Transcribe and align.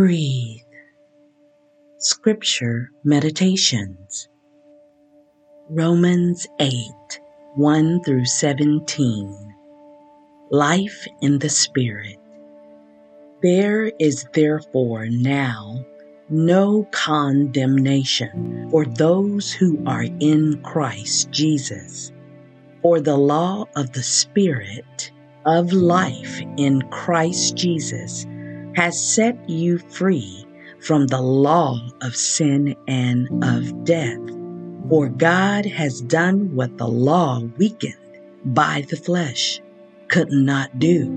Breathe. 0.00 0.62
Scripture 1.98 2.90
Meditations 3.04 4.30
Romans 5.68 6.46
8 6.58 6.72
1 7.56 8.04
through 8.04 8.24
17. 8.24 9.54
Life 10.50 11.06
in 11.20 11.38
the 11.38 11.50
Spirit. 11.50 12.16
There 13.42 13.92
is 14.00 14.24
therefore 14.32 15.06
now 15.10 15.84
no 16.30 16.88
condemnation 16.92 18.68
for 18.70 18.86
those 18.86 19.52
who 19.52 19.84
are 19.86 20.06
in 20.20 20.62
Christ 20.62 21.30
Jesus. 21.30 22.10
For 22.80 23.00
the 23.00 23.18
law 23.18 23.66
of 23.76 23.92
the 23.92 24.02
Spirit 24.02 25.12
of 25.44 25.74
life 25.74 26.40
in 26.56 26.80
Christ 26.88 27.54
Jesus 27.54 28.24
has 28.76 29.14
set 29.14 29.48
you 29.48 29.78
free 29.78 30.46
from 30.80 31.06
the 31.06 31.20
law 31.20 31.78
of 32.02 32.16
sin 32.16 32.74
and 32.88 33.28
of 33.44 33.84
death. 33.84 34.18
For 34.88 35.08
God 35.08 35.66
has 35.66 36.00
done 36.00 36.54
what 36.54 36.78
the 36.78 36.88
law 36.88 37.40
weakened 37.58 37.94
by 38.44 38.84
the 38.88 38.96
flesh 38.96 39.60
could 40.08 40.32
not 40.32 40.78
do 40.78 41.08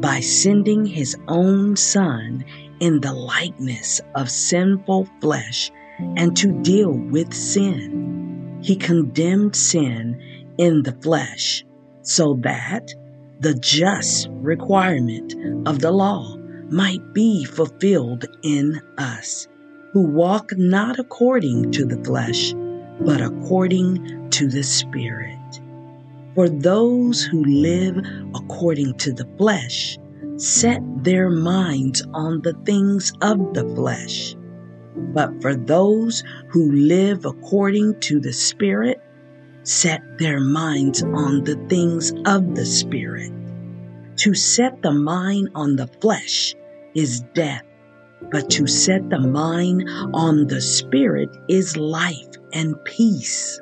by 0.00 0.20
sending 0.20 0.84
his 0.84 1.16
own 1.28 1.76
Son 1.76 2.44
in 2.80 3.00
the 3.00 3.12
likeness 3.12 4.00
of 4.14 4.30
sinful 4.30 5.08
flesh 5.20 5.70
and 6.16 6.36
to 6.36 6.52
deal 6.62 6.92
with 6.92 7.32
sin. 7.34 8.58
He 8.62 8.76
condemned 8.76 9.56
sin 9.56 10.52
in 10.58 10.82
the 10.82 10.96
flesh 11.00 11.64
so 12.02 12.38
that 12.42 12.92
the 13.40 13.54
just 13.54 14.28
requirement 14.30 15.34
of 15.66 15.78
the 15.80 15.92
law 15.92 16.37
might 16.70 17.12
be 17.12 17.44
fulfilled 17.44 18.26
in 18.42 18.80
us, 18.98 19.48
who 19.92 20.02
walk 20.02 20.52
not 20.56 20.98
according 20.98 21.72
to 21.72 21.84
the 21.84 22.02
flesh, 22.04 22.52
but 23.00 23.20
according 23.20 24.30
to 24.30 24.48
the 24.48 24.62
Spirit. 24.62 25.38
For 26.34 26.48
those 26.48 27.24
who 27.24 27.44
live 27.44 27.96
according 28.34 28.98
to 28.98 29.12
the 29.12 29.28
flesh 29.38 29.98
set 30.36 30.80
their 31.02 31.30
minds 31.30 32.02
on 32.14 32.42
the 32.42 32.54
things 32.64 33.12
of 33.22 33.54
the 33.54 33.64
flesh. 33.74 34.36
But 35.14 35.42
for 35.42 35.56
those 35.56 36.22
who 36.48 36.70
live 36.70 37.24
according 37.24 38.00
to 38.00 38.20
the 38.20 38.32
Spirit, 38.32 39.02
set 39.64 40.00
their 40.18 40.40
minds 40.40 41.02
on 41.02 41.44
the 41.44 41.56
things 41.68 42.12
of 42.24 42.54
the 42.54 42.66
Spirit. 42.66 43.32
To 44.18 44.34
set 44.34 44.82
the 44.82 44.92
mind 44.92 45.50
on 45.54 45.76
the 45.76 45.86
flesh 46.00 46.54
is 46.94 47.20
death, 47.34 47.62
but 48.32 48.50
to 48.50 48.66
set 48.66 49.08
the 49.10 49.20
mind 49.20 49.88
on 50.12 50.48
the 50.48 50.60
Spirit 50.60 51.28
is 51.48 51.76
life 51.76 52.34
and 52.52 52.74
peace. 52.84 53.60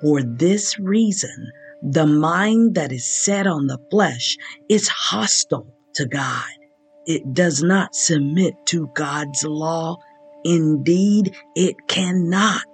For 0.00 0.22
this 0.22 0.78
reason, 0.78 1.52
the 1.82 2.06
mind 2.06 2.74
that 2.76 2.90
is 2.90 3.04
set 3.04 3.46
on 3.46 3.66
the 3.66 3.78
flesh 3.90 4.38
is 4.68 4.88
hostile 4.88 5.66
to 5.94 6.06
God. 6.06 6.50
It 7.04 7.34
does 7.34 7.62
not 7.62 7.94
submit 7.94 8.54
to 8.66 8.90
God's 8.94 9.44
law. 9.44 9.98
Indeed, 10.44 11.36
it 11.54 11.76
cannot. 11.88 12.64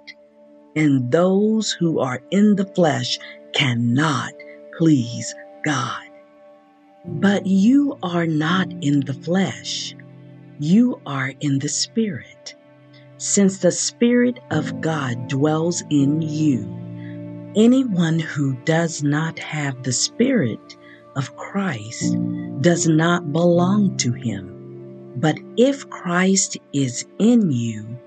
And 0.75 1.11
those 1.11 1.71
who 1.71 1.99
are 1.99 2.21
in 2.31 2.55
the 2.55 2.71
flesh 2.75 3.19
cannot 3.53 4.31
please 4.77 5.35
God. 5.65 6.08
But 7.05 7.45
you 7.45 7.97
are 8.03 8.27
not 8.27 8.71
in 8.81 8.99
the 9.01 9.13
flesh, 9.13 9.95
you 10.59 11.01
are 11.05 11.33
in 11.39 11.59
the 11.59 11.69
Spirit. 11.69 12.55
Since 13.17 13.59
the 13.59 13.71
Spirit 13.71 14.39
of 14.51 14.81
God 14.81 15.27
dwells 15.27 15.83
in 15.89 16.21
you, 16.21 16.63
anyone 17.55 18.19
who 18.19 18.53
does 18.65 19.01
not 19.01 19.39
have 19.39 19.83
the 19.83 19.93
Spirit 19.93 20.77
of 21.15 21.35
Christ 21.37 22.17
does 22.61 22.87
not 22.87 23.31
belong 23.31 23.95
to 23.97 24.11
him. 24.11 25.13
But 25.15 25.37
if 25.57 25.89
Christ 25.89 26.57
is 26.73 27.05
in 27.17 27.51
you, 27.51 27.97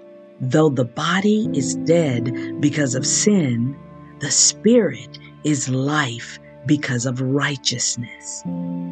though 0.40 0.70
the 0.70 0.84
body 0.84 1.48
is 1.54 1.76
dead 1.76 2.60
because 2.60 2.94
of 2.94 3.06
sin, 3.06 3.76
the 4.20 4.30
Spirit 4.30 5.18
is 5.44 5.68
life 5.68 6.38
because 6.66 7.06
of 7.06 7.20
righteousness. 7.20 8.44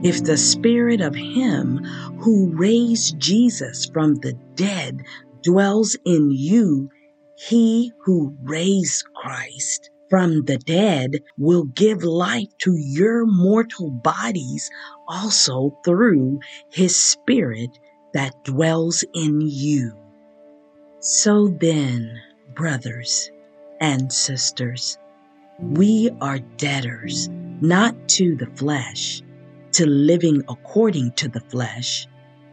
If 0.03 0.25
the 0.25 0.38
spirit 0.38 1.00
of 1.00 1.15
him 1.15 1.84
who 2.21 2.50
raised 2.55 3.19
Jesus 3.19 3.87
from 3.87 4.15
the 4.16 4.33
dead 4.55 5.03
dwells 5.43 5.97
in 6.06 6.31
you, 6.31 6.88
he 7.37 7.93
who 8.05 8.34
raised 8.43 9.05
Christ 9.15 9.91
from 10.09 10.44
the 10.44 10.59
dead 10.59 11.22
will 11.38 11.65
give 11.65 12.03
life 12.03 12.49
to 12.59 12.75
your 12.77 13.27
mortal 13.27 13.91
bodies 13.91 14.71
also 15.06 15.78
through 15.84 16.41
his 16.71 16.97
spirit 16.97 17.78
that 18.12 18.44
dwells 18.44 19.05
in 19.15 19.41
you. 19.41 19.93
So 20.99 21.49
then, 21.49 22.21
brothers 22.55 23.31
and 23.81 24.12
sisters, 24.12 24.99
we 25.61 26.11
are 26.21 26.38
debtors 26.38 27.28
not 27.61 28.09
to 28.09 28.34
the 28.34 28.50
flesh, 28.56 29.22
to 29.75 29.86
living 29.86 30.42
according 30.48 31.12
to 31.12 31.28
the 31.28 31.41
flesh. 31.41 32.06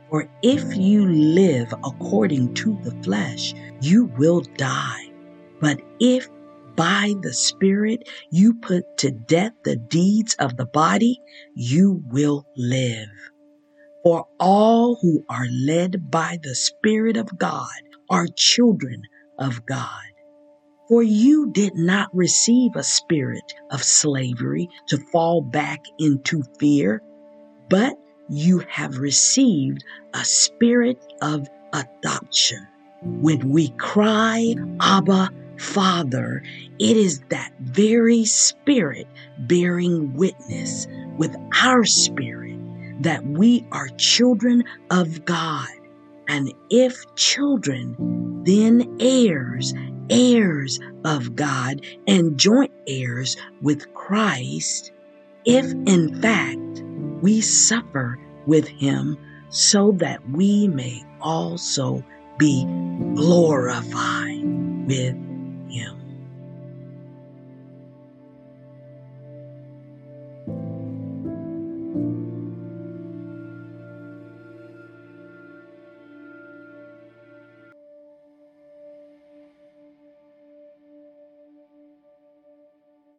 For 0.09 0.29
if 0.41 0.75
you 0.75 1.05
live 1.07 1.73
according 1.83 2.53
to 2.55 2.77
the 2.83 2.95
flesh, 3.03 3.53
you 3.81 4.05
will 4.17 4.41
die. 4.55 5.11
But 5.59 5.81
if 5.99 6.27
by 6.75 7.15
the 7.21 7.33
Spirit 7.33 8.07
you 8.31 8.53
put 8.53 8.83
to 8.99 9.11
death 9.11 9.53
the 9.63 9.75
deeds 9.75 10.35
of 10.39 10.55
the 10.55 10.67
body, 10.67 11.19
you 11.55 12.03
will 12.07 12.45
live. 12.55 13.09
For 14.03 14.25
all 14.39 14.97
who 15.01 15.23
are 15.29 15.47
led 15.65 16.09
by 16.09 16.37
the 16.41 16.55
Spirit 16.55 17.17
of 17.17 17.37
God 17.37 17.67
are 18.09 18.27
children 18.35 19.01
of 19.39 19.65
God. 19.65 19.89
For 20.87 21.03
you 21.03 21.51
did 21.51 21.73
not 21.75 22.07
receive 22.13 22.71
a 22.75 22.83
spirit 22.83 23.53
of 23.71 23.83
slavery 23.83 24.69
to 24.87 24.97
fall 25.11 25.41
back 25.41 25.83
into 25.99 26.43
fear, 26.59 27.01
but 27.69 27.97
you 28.29 28.59
have 28.69 28.97
received 28.97 29.83
a 30.13 30.23
spirit 30.23 30.99
of 31.21 31.47
adoption. 31.73 32.67
When 33.03 33.49
we 33.49 33.69
cry, 33.71 34.55
Abba, 34.81 35.29
Father, 35.57 36.43
it 36.79 36.97
is 36.97 37.21
that 37.29 37.51
very 37.59 38.25
spirit 38.25 39.07
bearing 39.39 40.13
witness 40.13 40.87
with 41.17 41.35
our 41.61 41.83
spirit 41.83 42.57
that 43.01 43.25
we 43.25 43.65
are 43.71 43.89
children 43.97 44.63
of 44.91 45.25
God. 45.25 45.67
And 46.27 46.53
if 46.69 47.15
children, 47.15 48.43
then 48.43 48.97
heirs 48.99 49.73
heirs 50.09 50.79
of 51.05 51.35
God 51.35 51.85
and 52.07 52.37
joint 52.37 52.71
heirs 52.87 53.37
with 53.61 53.93
Christ, 53.93 54.91
if 55.45 55.65
in 55.85 56.21
fact 56.21 56.83
we 57.21 57.41
suffer 57.41 58.19
with 58.45 58.67
him, 58.67 59.17
so 59.49 59.91
that 59.93 60.27
we 60.29 60.67
may 60.67 61.03
also 61.21 62.03
be 62.37 62.65
glorified 63.15 64.43
with 64.87 65.15